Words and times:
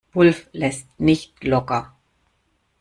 Wulff 0.15 0.49
lässt 0.51 0.99
nicht 0.99 1.43
locker. 1.43 1.93